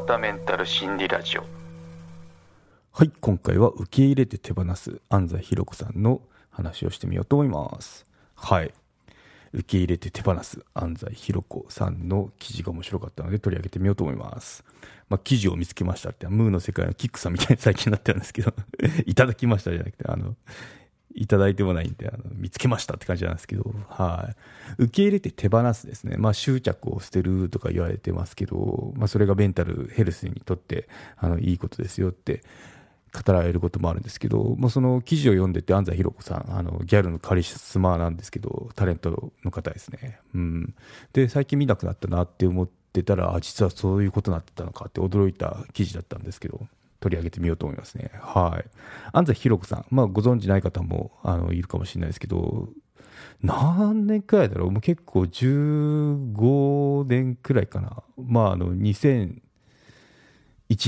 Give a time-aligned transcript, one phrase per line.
[0.00, 1.44] 川田メンタル心理ラジオ。
[2.92, 8.06] はい今回は受け入れて手放す安西ひろ子さんの話をしてみようと思います。
[8.34, 8.72] はい。
[9.52, 14.64] 受け入れて手放す安西ひろ子さんの記事が面白かったので取り上げてみようと思います。
[15.10, 18.54] まあ、記事を見つけましたって、ムーの世界のキックさんみたいに最近なってるんですけど。
[19.06, 20.36] いただきましたじゃなくて、あの、
[21.14, 24.30] いただいてもないんで、あの見つけましたって感じなんですけど、は
[24.78, 24.82] い。
[24.84, 26.16] 受け入れて手放すですね。
[26.16, 32.42] まあ、執着を捨てるとか言われてますけど、まあ、それがメンタルヘルスにとって、あの、いいことですよって
[33.12, 40.20] 語られることもあるんですけど、まあ、その記事を読んでて、安西ひろ子さん、あの、ギャルのカリスマなんですけど、タレントの方ですね。
[40.34, 40.74] うん。
[41.12, 46.66] で、最近見なくなったなって思ってたら、あ、実はそういうことになってたのかって驚いた記事だったんですけど、
[47.00, 48.10] 取り上げてみようと思いますね。
[48.20, 48.70] はい。
[49.12, 52.68] 安西ひろ子さん、まあご存知ない方もあのいるかもしれないですけど、
[53.42, 54.70] 何年くらいだろう？
[54.70, 58.02] もう結構15年くらいかな。
[58.16, 59.40] まああの2001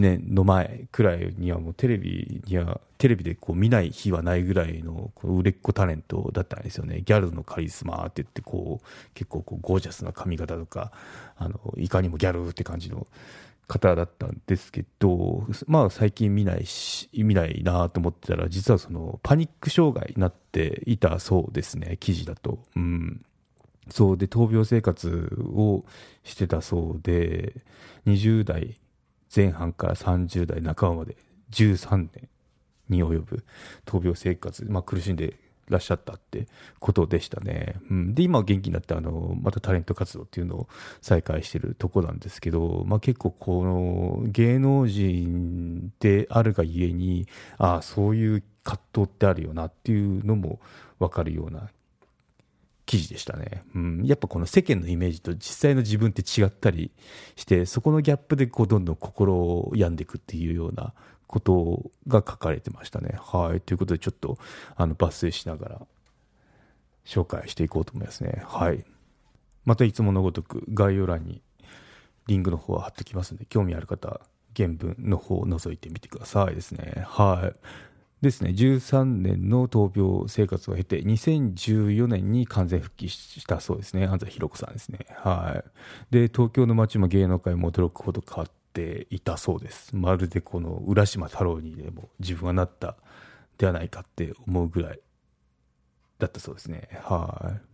[0.00, 7.02] 年の前くらいにはもうテレビには、テレビでこう見ない日はないぐらいの売れっ子タレントだったんですよね。
[7.04, 10.90] ギャルのカリスマって言ってこう結構こうゴージャスな髪型とか、
[11.36, 13.06] あのいかにもギャルって感じの
[13.68, 22.58] 方だったんですけど、まあ最近見ないし、見ないなと思ってたら、実はそのパニック障害になっていたそうですね、記事だと。
[22.74, 23.24] うん。
[23.90, 25.84] そうで、闘病生活を
[26.24, 27.54] してたそうで、
[28.06, 28.78] 20代
[29.34, 31.16] 前半から30代半ばまで
[31.50, 32.28] 13年
[32.88, 33.44] に及ぶ
[33.84, 35.36] 闘病生活、まあ苦しんで
[35.68, 36.46] らっしゃったって
[36.78, 37.76] ことでしたね。
[37.90, 40.68] うん、で、今は元気になって、あの、またタレント活動っていうのを
[41.00, 50.60] 再開してるとこなんですけど、まあ結構この芸能人であるがゆえに、ああ、そういう葛藤ってあるよなっていうのも
[50.98, 51.68] わかるような
[52.88, 53.62] 記事でしたね。
[53.74, 54.02] うん。
[54.04, 56.90] やっぱこの世間のイメージと実際の自分って違ったり
[57.36, 60.94] して、そこのギャップでこうどんどん心を病んでいくっていうような
[61.28, 63.16] ことが書かれてましたね。
[63.20, 63.60] はい。
[63.60, 64.38] ということで、ちょっと、
[64.74, 65.86] あの、抜粋しながら、
[67.04, 68.42] 紹介していこうと思いますね。
[68.44, 68.84] はい。
[69.64, 71.42] またいつものごとく概要欄に
[72.26, 74.20] リンクの方は貼ってきますので、興味ある方、
[74.56, 77.04] 原文の方を覗いてみてくださいですね。
[77.06, 77.58] はい。
[78.20, 85.00] ですね、13年の闘病生活を経て、2014年に完全復帰したそうですね、安西ひろ子さんですね。
[85.10, 85.70] はい。
[86.10, 89.96] で、東京の街も芸能界も驚くほど変わっていたそうです。
[89.96, 92.96] まるでこの浦島太郎にでも自分はなった
[93.58, 95.00] ではないかって思うぐらい
[96.18, 96.88] だったそうですね。
[97.02, 97.68] はい。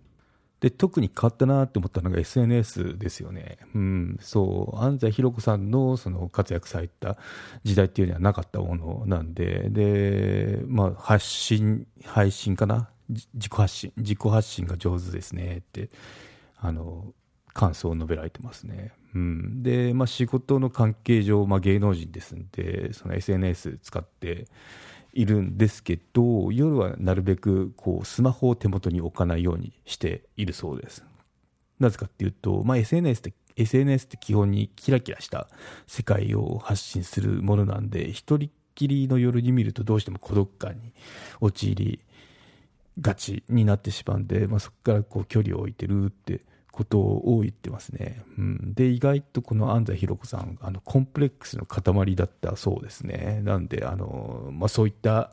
[0.60, 3.58] で特に変わったなって思ったのが SNS ですよね。
[3.74, 4.82] うん、そう。
[4.82, 7.18] 安西ひろ子さんのその活躍された
[7.64, 12.88] 時代っていうのはなかったものなんで、で、まあ、発信、配信かな？
[13.10, 15.90] 自己発信、自己発信が上手ですねって、
[16.56, 17.12] あの、
[17.52, 18.92] 感想を述べられてますね。
[19.14, 24.48] うん、で、まあ、仕事の関係上、まあ、芸能人ですんでその SNS 使って
[25.12, 31.04] いるんですけど夜はなるべくこうスマホを手元に置かないようにしているそうです。
[31.78, 35.48] なぜかっていうと、まあ、SNS って SNS って基本にキラキラした
[35.86, 40.92] 世界を発信するものなんで一人っきりの夜に見るとどうしても孤独感に
[41.40, 42.00] 陥り
[43.00, 46.40] がちになってしまうんで、まあ、そこからこう距離を置いてるって
[46.74, 48.24] ことを言ってますね。
[48.36, 53.40] うん、で、意外とこの安西ひろ子さん、あの、コンプレックスの塊だったそうですね。
[53.44, 55.30] なんで、あの、まあ、そういった、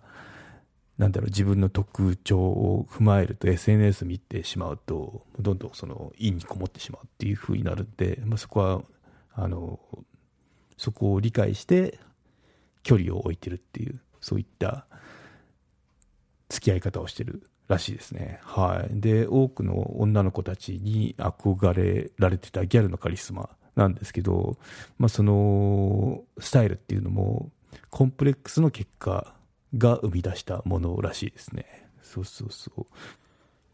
[1.00, 8.84] なんだろう、自分の特徴を踏まえると SNS 見てしまうと、どんどんその、陰にこもってしまうっていう風になるんで、まあ、そこは、
[9.34, 9.80] あの、
[10.78, 11.98] そこを理解して、
[12.84, 14.86] 距離を置いてるっていう、そういった
[16.50, 18.40] 付き合い方をしてるらしいですね。
[18.44, 19.00] はい。
[19.02, 24.58] で、多くの女の子たちに憧れられてたギャルのカリスマなんですけど、
[24.98, 27.50] まあ、そのスタイルっていうのも、
[27.90, 29.34] コンプレックスの結果
[29.78, 31.66] が生み出したものらしいですね。
[32.04, 32.86] そうそうそう。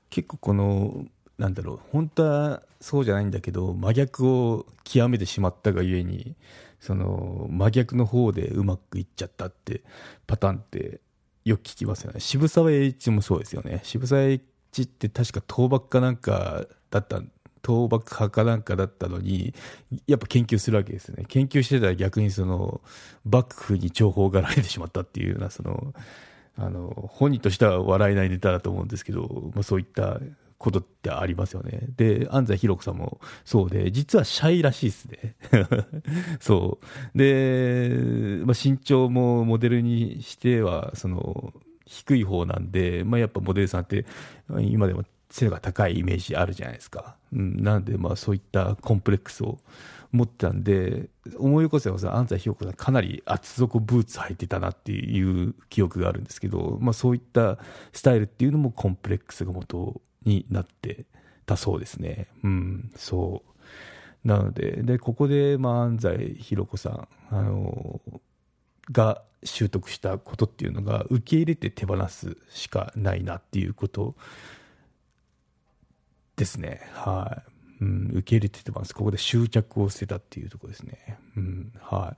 [0.10, 1.06] 結構この、
[1.38, 6.36] なんだろう、本当はそうじゃないんだけど、真逆を極めてしまったがゆえに、
[6.80, 9.82] その真逆の方でうまくいっちゃったって
[10.28, 11.00] パターンって
[11.48, 12.20] よく聞きますよね。
[12.20, 13.80] 渋沢栄一もそうですよね。
[13.84, 14.42] 渋沢栄
[14.72, 17.18] 一って確か倒幕かなんかだった、
[17.66, 19.54] 倒幕派かなんかだったのに、
[20.08, 21.24] やっぱ研究するわけですね。
[21.28, 22.82] 研究してたら逆にその、
[23.24, 25.94] 幕府に重宝がられてしまったっていうような、その、
[26.58, 30.20] あの、本人としては笑えないネタだと思うんですけど、まあ、そういった
[30.58, 31.88] ことってありますよね。
[31.96, 35.36] で、安西弘子さんもそうで、実はシャイらしいですね。
[36.40, 36.80] そ
[37.14, 37.18] う。
[37.18, 41.54] で、まあ、身長もモデルにしては、その、
[41.86, 44.06] 低い方なんで、まあ、やっぱモデルさんって
[44.60, 47.16] 今でも背が高いイメージあるじゃないですか。
[47.34, 49.58] うん、なので、まあ、そういったコンプレックスを
[50.12, 57.58] 持ってたんで、思い起こせばさ、安西ひろ子さん、かなり厚底ブーツ履いてたなっていう記憶があるんですけど、まあ、そういった
[57.92, 61.06] スタイルっていうのもコンプレックスが元になって
[61.46, 62.28] たそうですね。
[62.44, 63.44] うん、そ
[64.24, 64.28] う。
[64.28, 68.02] なので、で、ここで、まあ、安西ひろ子さん、あの、
[68.92, 74.16] が習得したことっていうのが、受け入れて手放すしかないなっていうこと
[76.36, 76.82] ですね。
[76.94, 77.52] はい。
[77.80, 78.94] うん、受け入れててます。
[78.94, 81.20] ここで執着を捨てたっていうとこですね。
[81.36, 82.16] うん、は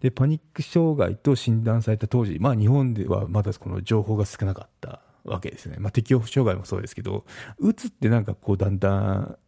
[0.00, 0.02] い。
[0.02, 5.76] で、パニック障害と診断された当時、まあ日本ではまだこの情報が少なかったわけですね。
[5.78, 7.24] まあ適応障害もそうですけど、
[7.58, 9.38] うつってなんかこうだんだん、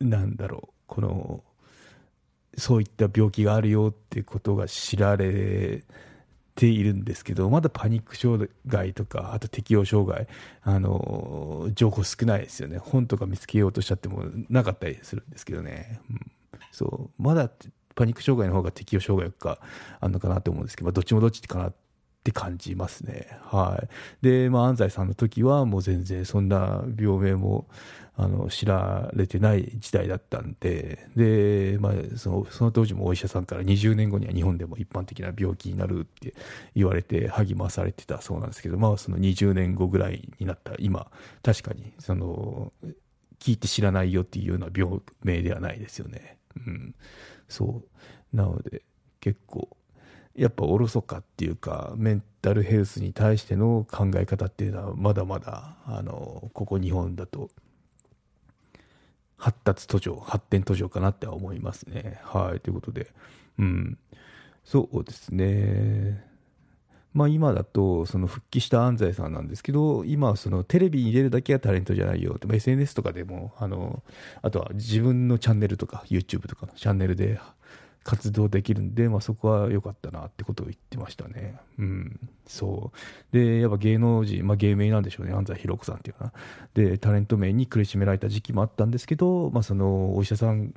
[0.00, 1.44] なんだろう、この、
[2.56, 5.84] そういった病気があるよってことが知られ
[6.54, 10.26] ているんですけど、まだパニック障害とか、あと適応障害、
[10.62, 12.78] あの、情報少ないですよね。
[12.78, 16.00] 本とか見つけようとしちゃってもなかったりするんですけどね。
[16.10, 16.20] うん、
[16.72, 17.22] そう。
[17.22, 17.48] まだ
[17.94, 19.58] パニック障害の方が適応障害か
[20.00, 21.72] あるのかなと思うんですけど、まあ、どっちもどっちかな
[22.28, 23.26] って感じますね。
[23.42, 24.24] はい。
[24.24, 27.66] で、まあ、安西さんの時はもう全然そんな病名も、
[28.20, 36.34] あの知られてない時代だったんでで、まあ、そのその当時もお医者さんから20年後には日本でも一般的な病気になるって
[36.74, 41.06] 言われて励まされてたそうなんですけど、まあ、その20年後ぐらいになった今
[41.44, 42.72] 確かにその
[43.38, 46.38] 聞いて知らないよっていうような病名ではないですよね。
[46.56, 46.96] うん、
[47.48, 47.84] そ
[48.32, 48.82] うなので
[49.20, 49.77] 結構
[50.38, 57.50] やっぱおろそかっていうかメンタルヘルスに対しての考え方っていうのはまだまだあのここ日本だと
[59.38, 62.20] 発達途上、発展途上かなっては思いますね。
[62.24, 62.60] はい。
[62.60, 63.12] ということで、
[63.58, 63.98] うん。
[64.64, 66.26] そうですね。
[67.14, 74.02] まあ今だと、その復帰した安西さんなんですけど、今はそのテレビに出るだけはタレントじゃないよって、まあ、SNS とかでも、あの、
[74.42, 77.40] あとは自分のチャンネルとか、YouTube とかのチャンネルで
[78.08, 81.56] 活動できるんで、まあ、そこは良かったなってことを言ってましたね。
[81.78, 83.36] うん、そう。
[83.36, 86.32] で、やっぱ芸能人、まあ、芸名なんでしょうね、安西ひろ子さんっていうかな。
[86.72, 90.72] で、タレント名に苦しめられた時期もあったんですけど、まあ、そのお医者さん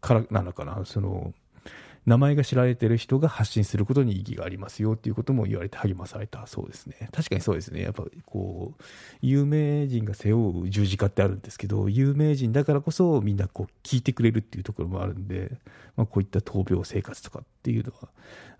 [0.00, 1.32] からなのかな、その、
[2.06, 7.08] 名前が知られてる人が発信することに意義がありますよっていうことも言われて励まされたそうですね。
[7.12, 7.82] 確かにそうですね。
[7.82, 8.82] やっぱこう、
[9.20, 15.58] 有名人が背負う十字架ってあるんですけど、有名人だからこそみんなこう聞いてくれるっていうところもあるんで、
[15.96, 18.08] まあ、こういった闘病生活とかっていうのは、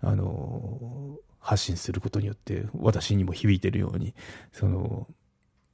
[0.01, 4.13] あの、発信することによって私にも響いてるように、
[4.51, 5.07] その、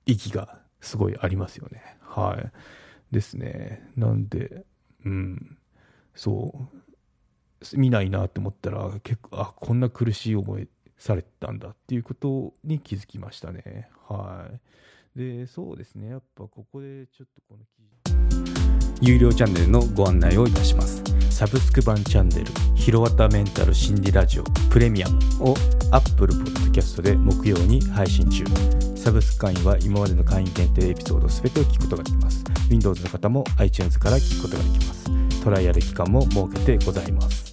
[0.06, 1.82] 意義がすごいありますよね。
[2.02, 2.52] はい。
[3.12, 3.90] ですね。
[3.96, 4.64] なんで、
[5.06, 5.58] うん。
[6.14, 6.84] そう。
[7.76, 10.68] 見ないなと思ったら結構あこんな苦しい思い
[10.98, 13.90] されてたんだっていうことに気づきましたね。
[14.08, 14.48] は
[15.16, 15.20] い。
[15.20, 16.10] でそうですね。
[16.10, 17.66] やっぱここでちょっとこの
[19.02, 21.04] 有料チャンネルのご案内をいたします。
[21.30, 22.46] サブスク版チャンネル
[22.76, 25.56] 「ひろわたメンタル心理ラジオプレミアム」を
[25.92, 28.44] Apple Podcast で木曜に配信中。
[28.96, 32.44] サブスク会員は今までの会員限定エピソード全てを聞くことができます。
[32.70, 35.04] Windows の方も iTunes から聞くことができます。
[35.44, 37.53] トライアル期間も設けてございます